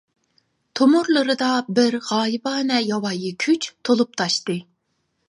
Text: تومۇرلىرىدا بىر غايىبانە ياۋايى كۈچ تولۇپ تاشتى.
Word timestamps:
تومۇرلىرىدا 0.79 1.49
بىر 1.79 1.97
غايىبانە 2.07 2.79
ياۋايى 2.87 3.29
كۈچ 3.47 3.69
تولۇپ 3.91 4.19
تاشتى. 4.23 4.57